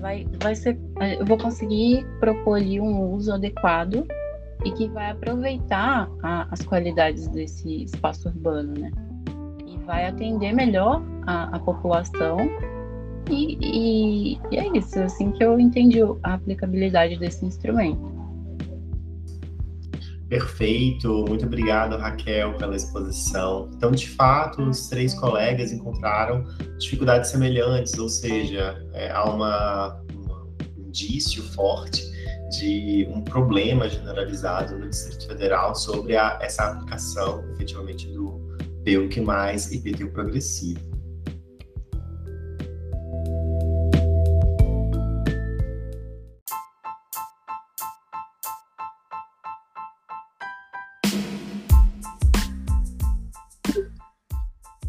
vai, 0.00 0.26
vai 0.42 0.54
ser, 0.54 0.78
eu 1.18 1.24
vou 1.24 1.38
conseguir 1.38 2.06
propor 2.20 2.58
ali 2.58 2.80
um 2.80 3.12
uso 3.12 3.32
adequado 3.32 4.06
e 4.64 4.70
que 4.72 4.88
vai 4.88 5.10
aproveitar 5.10 6.08
a, 6.22 6.48
as 6.50 6.62
qualidades 6.62 7.28
desse 7.28 7.84
espaço 7.84 8.28
urbano, 8.28 8.74
né? 8.74 8.90
E 9.66 9.76
vai 9.84 10.06
atender 10.06 10.52
melhor 10.52 11.02
a, 11.26 11.56
a 11.56 11.58
população. 11.60 12.38
E, 13.30 13.58
e, 13.60 14.40
e, 14.50 14.56
é 14.56 14.76
isso, 14.76 14.98
assim 15.00 15.30
que 15.32 15.44
eu 15.44 15.60
entendi 15.60 16.00
a 16.22 16.34
aplicabilidade 16.34 17.18
desse 17.18 17.44
instrumento. 17.44 18.07
Perfeito, 20.28 21.24
muito 21.26 21.46
obrigado, 21.46 21.96
Raquel, 21.96 22.54
pela 22.58 22.76
exposição. 22.76 23.70
Então, 23.74 23.90
de 23.90 24.08
fato, 24.10 24.62
os 24.62 24.86
três 24.88 25.14
colegas 25.14 25.72
encontraram 25.72 26.44
dificuldades 26.78 27.30
semelhantes, 27.30 27.98
ou 27.98 28.10
seja, 28.10 28.86
é, 28.92 29.10
há 29.10 29.24
uma, 29.24 30.02
um 30.12 30.88
indício 30.88 31.42
forte 31.54 32.02
de 32.50 33.08
um 33.10 33.22
problema 33.22 33.88
generalizado 33.88 34.76
no 34.78 34.88
Distrito 34.88 35.28
Federal 35.28 35.74
sobre 35.74 36.14
a, 36.14 36.38
essa 36.42 36.72
aplicação, 36.72 37.42
efetivamente, 37.52 38.06
do 38.08 38.38
PEUC 38.84 39.22
mais 39.22 39.72
IPTU 39.72 40.10
progressivo. 40.10 40.80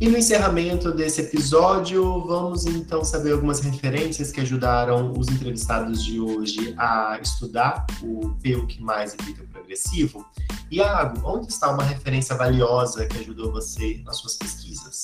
E 0.02 0.08
no 0.08 0.18
encerramento 0.18 0.94
desse 0.94 1.20
episódio, 1.20 2.26
vamos 2.26 2.66
então 2.66 3.04
saber 3.04 3.34
algumas 3.34 3.60
referências 3.60 4.32
que 4.32 4.40
ajudaram 4.40 5.12
os 5.12 5.28
entrevistados 5.28 6.06
de 6.06 6.22
hoje 6.22 6.74
a 6.78 7.20
estudar 7.22 7.86
o 8.02 8.30
PEUC 8.42 8.82
mais 8.82 9.14
efeito 9.14 9.46
progressivo. 9.52 10.26
Iago, 10.72 11.20
onde 11.26 11.52
está 11.52 11.70
uma 11.70 11.84
referência 11.84 12.34
valiosa 12.38 13.06
que 13.08 13.18
ajudou 13.18 13.52
você 13.52 14.02
nas 14.06 14.16
suas 14.16 14.36
pesquisas? 14.36 15.04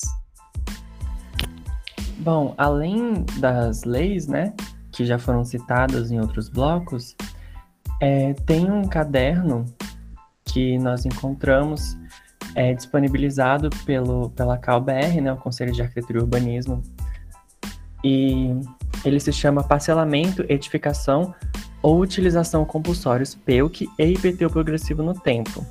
Bom, 2.19 2.55
além 2.57 3.25
das 3.37 3.83
leis, 3.83 4.27
né, 4.27 4.53
que 4.93 5.05
já 5.05 5.19
foram 5.19 5.43
citadas 5.43 6.09
em 6.09 6.21
outros 6.21 6.47
blocos, 6.47 7.17
é, 8.01 8.33
tem 8.45 8.71
um 8.71 8.87
caderno 8.87 9.65
que 10.45 10.77
nós 10.77 11.05
encontramos 11.05 11.97
é 12.55 12.73
disponibilizado 12.73 13.69
pelo, 13.85 14.29
pela 14.31 14.57
CalBR, 14.57 15.21
né, 15.21 15.33
o 15.33 15.37
Conselho 15.37 15.73
de 15.73 15.81
Arquitetura 15.81 16.19
e 16.19 16.21
Urbanismo, 16.21 16.81
e 18.03 18.55
ele 19.03 19.19
se 19.19 19.33
chama 19.33 19.63
Parcelamento, 19.63 20.45
Edificação 20.47 21.35
ou 21.81 21.99
Utilização 21.99 22.63
Compulsórios 22.63 23.35
PEUC 23.35 23.89
e 23.99 24.03
IPTU 24.03 24.49
Progressivo 24.49 25.03
no 25.03 25.13
Tempo, 25.13 25.65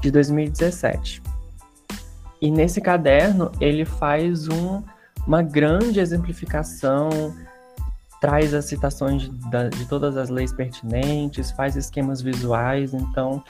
de 0.00 0.10
2017. 0.10 1.20
E 2.40 2.50
nesse 2.50 2.80
caderno 2.80 3.50
ele 3.60 3.84
faz 3.84 4.48
um, 4.48 4.82
uma 5.26 5.42
grande 5.42 5.98
exemplificação, 5.98 7.34
traz 8.20 8.54
as 8.54 8.66
citações 8.66 9.28
de, 9.28 9.68
de 9.76 9.86
todas 9.86 10.16
as 10.16 10.28
leis 10.28 10.52
pertinentes, 10.52 11.50
faz 11.50 11.74
esquemas 11.76 12.22
visuais, 12.22 12.94
então, 12.94 13.42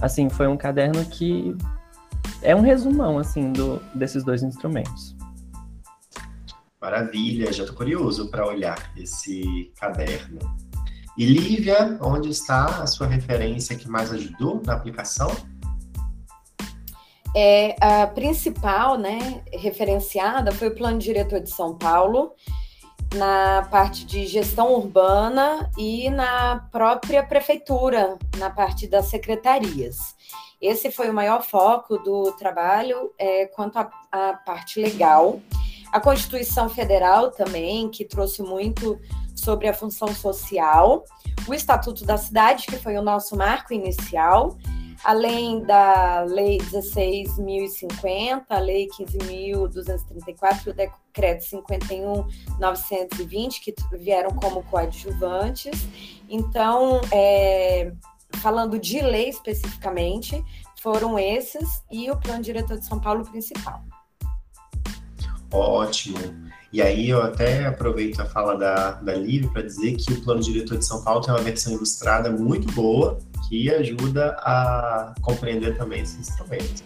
assim, 0.00 0.28
foi 0.28 0.46
um 0.46 0.56
caderno 0.56 1.04
que 1.04 1.56
é 2.42 2.54
um 2.54 2.60
resumão, 2.60 3.18
assim, 3.18 3.52
do, 3.52 3.80
desses 3.94 4.24
dois 4.24 4.42
instrumentos. 4.42 5.16
Maravilha, 6.80 7.52
já 7.52 7.64
estou 7.64 7.76
curioso 7.76 8.30
para 8.30 8.46
olhar 8.46 8.92
esse 8.96 9.72
caderno. 9.80 10.38
E 11.16 11.26
Lívia, 11.26 11.98
onde 12.00 12.30
está 12.30 12.82
a 12.82 12.86
sua 12.86 13.08
referência 13.08 13.76
que 13.76 13.88
mais 13.88 14.12
ajudou 14.12 14.62
na 14.64 14.74
aplicação? 14.74 15.28
É, 17.36 17.76
a 17.80 18.06
principal, 18.06 18.96
né, 18.96 19.42
referenciada 19.52 20.52
foi 20.52 20.68
o 20.68 20.74
Plano 20.74 20.98
Diretor 20.98 21.40
de 21.40 21.50
São 21.50 21.76
Paulo, 21.76 22.32
na 23.14 23.66
parte 23.70 24.04
de 24.04 24.26
gestão 24.26 24.72
urbana 24.72 25.70
e 25.76 26.08
na 26.10 26.68
própria 26.70 27.24
prefeitura, 27.24 28.16
na 28.36 28.50
parte 28.50 28.86
das 28.86 29.06
secretarias. 29.06 30.14
Esse 30.60 30.90
foi 30.90 31.08
o 31.08 31.14
maior 31.14 31.42
foco 31.42 31.98
do 31.98 32.32
trabalho 32.32 33.12
é, 33.18 33.46
quanto 33.46 33.78
à 33.78 34.32
parte 34.32 34.80
legal. 34.80 35.40
A 35.92 36.00
Constituição 36.00 36.68
Federal 36.68 37.30
também, 37.30 37.88
que 37.88 38.04
trouxe 38.04 38.42
muito 38.42 38.98
sobre 39.34 39.68
a 39.68 39.74
função 39.74 40.08
social. 40.08 41.04
O 41.46 41.54
Estatuto 41.54 42.04
da 42.04 42.18
Cidade, 42.18 42.66
que 42.66 42.76
foi 42.76 42.96
o 42.96 43.02
nosso 43.02 43.36
marco 43.36 43.72
inicial, 43.72 44.58
além 45.04 45.62
da 45.62 46.22
Lei 46.22 46.58
16.050, 46.58 48.46
a 48.48 48.58
Lei 48.58 48.88
15.234 48.88 50.66
e 50.66 50.70
o 50.70 50.74
Decreto 50.74 51.44
51.920, 51.44 53.60
que 53.60 53.72
vieram 53.96 54.32
como 54.32 54.64
coadjuvantes. 54.64 55.86
Então, 56.28 57.00
é, 57.12 57.92
falando 58.38 58.78
de 58.78 59.00
lei 59.00 59.28
especificamente, 59.28 60.42
foram 60.80 61.18
esses 61.18 61.82
e 61.90 62.10
o 62.10 62.16
Plano 62.16 62.42
Diretor 62.42 62.78
de 62.78 62.86
São 62.86 63.00
Paulo 63.00 63.24
principal. 63.24 63.82
Ótimo. 65.50 66.18
E 66.72 66.82
aí 66.82 67.08
eu 67.08 67.22
até 67.22 67.66
aproveito 67.66 68.20
a 68.20 68.26
fala 68.26 68.56
da, 68.56 68.92
da 68.92 69.14
Lívia 69.14 69.48
para 69.50 69.62
dizer 69.62 69.96
que 69.96 70.12
o 70.12 70.20
Plano 70.22 70.40
Diretor 70.40 70.76
de 70.76 70.84
São 70.84 71.02
Paulo 71.02 71.22
tem 71.22 71.32
uma 71.32 71.42
versão 71.42 71.72
ilustrada 71.72 72.30
muito 72.30 72.70
boa 72.72 73.18
que 73.48 73.70
ajuda 73.70 74.36
a 74.40 75.14
compreender 75.22 75.76
também 75.78 76.02
esse 76.02 76.18
instrumento. 76.18 76.84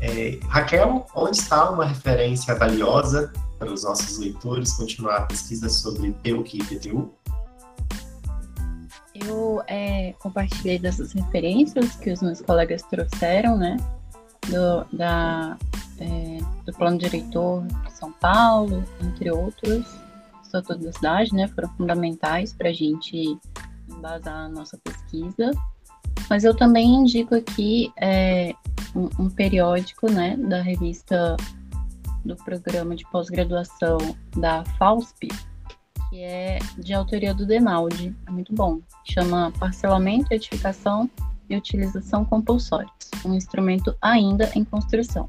É, 0.00 0.38
Raquel, 0.48 1.04
onde 1.14 1.38
está 1.38 1.68
uma 1.70 1.84
referência 1.84 2.54
valiosa 2.54 3.32
para 3.58 3.72
os 3.72 3.82
nossos 3.82 4.18
leitores 4.18 4.74
continuar 4.74 5.16
a 5.16 5.22
pesquisa 5.22 5.68
sobre 5.68 6.12
PUC 6.22 6.58
e 6.58 6.64
PTU? 6.64 7.12
Eu 9.26 9.62
é, 9.66 10.14
compartilhei 10.18 10.78
dessas 10.78 11.12
referências 11.12 11.96
que 11.96 12.10
os 12.10 12.22
meus 12.22 12.40
colegas 12.40 12.82
trouxeram, 12.82 13.56
né? 13.56 13.76
Do, 14.48 14.96
da, 14.96 15.56
é, 15.98 16.38
do 16.64 16.72
plano 16.72 16.98
diretor 16.98 17.66
de 17.66 17.92
São 17.92 18.12
Paulo, 18.12 18.84
entre 19.02 19.30
outros, 19.30 19.84
Estatuto 20.42 20.84
da 20.84 20.92
Cidade, 20.92 21.34
né? 21.34 21.48
Foram 21.48 21.68
fundamentais 21.70 22.52
para 22.52 22.68
a 22.68 22.72
gente 22.72 23.38
embasar 23.88 24.46
a 24.46 24.48
nossa 24.48 24.78
pesquisa. 24.78 25.50
Mas 26.30 26.44
eu 26.44 26.54
também 26.54 26.94
indico 26.94 27.34
aqui 27.34 27.92
é, 28.00 28.54
um, 28.94 29.24
um 29.24 29.30
periódico, 29.30 30.10
né? 30.10 30.36
Da 30.36 30.62
revista 30.62 31.36
do 32.24 32.36
programa 32.36 32.96
de 32.96 33.06
pós-graduação 33.10 33.98
da 34.36 34.64
FAUSP, 34.78 35.28
que 36.08 36.22
é 36.22 36.58
de 36.78 36.92
autoria 36.92 37.34
do 37.34 37.46
Denaldi, 37.46 38.14
é 38.26 38.30
muito 38.30 38.52
bom. 38.54 38.80
Chama 39.04 39.52
Parcelamento, 39.58 40.32
Edificação 40.32 41.10
e 41.48 41.56
Utilização 41.56 42.24
Compulsórios, 42.24 42.92
um 43.24 43.34
instrumento 43.34 43.96
ainda 44.00 44.50
em 44.54 44.64
construção. 44.64 45.28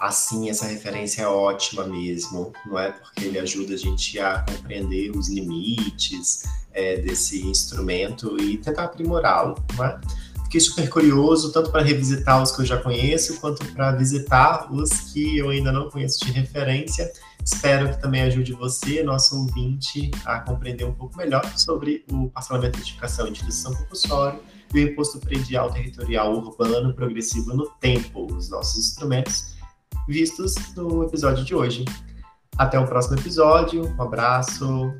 Assim, 0.00 0.48
essa 0.48 0.66
referência 0.66 1.22
é 1.22 1.26
ótima 1.26 1.84
mesmo, 1.84 2.52
não 2.66 2.78
é? 2.78 2.92
Porque 2.92 3.24
ele 3.24 3.38
ajuda 3.38 3.74
a 3.74 3.76
gente 3.76 4.18
a 4.20 4.44
compreender 4.44 5.10
os 5.10 5.28
limites 5.28 6.44
é, 6.72 6.98
desse 6.98 7.44
instrumento 7.44 8.40
e 8.40 8.58
tentar 8.58 8.84
aprimorá-lo, 8.84 9.56
não 9.76 9.84
é? 9.84 10.00
Fiquei 10.44 10.60
super 10.60 10.88
curioso, 10.88 11.52
tanto 11.52 11.70
para 11.70 11.82
revisitar 11.82 12.42
os 12.42 12.52
que 12.52 12.62
eu 12.62 12.64
já 12.64 12.78
conheço, 12.78 13.38
quanto 13.40 13.66
para 13.72 13.90
visitar 13.92 14.72
os 14.72 14.88
que 15.12 15.36
eu 15.36 15.50
ainda 15.50 15.70
não 15.72 15.90
conheço 15.90 16.24
de 16.24 16.32
referência. 16.32 17.12
Espero 17.50 17.88
que 17.88 17.98
também 17.98 18.20
ajude 18.24 18.52
você, 18.52 19.02
nosso 19.02 19.34
ouvinte, 19.34 20.10
a 20.26 20.38
compreender 20.40 20.84
um 20.84 20.92
pouco 20.92 21.16
melhor 21.16 21.42
sobre 21.56 22.04
o 22.12 22.28
parcelamento 22.28 22.76
de 22.76 22.82
edificação 22.82 23.26
e 23.26 23.30
instituição 23.30 23.74
compulsória 23.74 24.38
e 24.74 24.78
o 24.78 24.82
imposto 24.82 25.18
predial 25.18 25.72
territorial 25.72 26.34
urbano 26.34 26.92
progressivo 26.92 27.54
no 27.54 27.70
tempo, 27.80 28.30
os 28.30 28.50
nossos 28.50 28.90
instrumentos 28.90 29.56
vistos 30.06 30.56
no 30.76 31.04
episódio 31.04 31.42
de 31.42 31.54
hoje. 31.54 31.86
Até 32.58 32.78
o 32.78 32.86
próximo 32.86 33.18
episódio, 33.18 33.96
um 33.96 34.02
abraço, 34.02 34.92